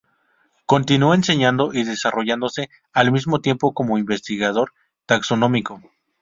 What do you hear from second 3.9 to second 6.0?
investigador taxonómico.